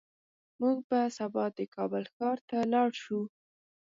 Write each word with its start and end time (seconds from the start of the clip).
موږ 0.59 0.77
به 0.89 0.99
سبا 1.17 1.45
د 1.57 1.59
کابل 1.75 2.03
ښار 2.15 2.37
ته 2.49 2.57
لاړ 2.73 2.89
شو 3.03 3.21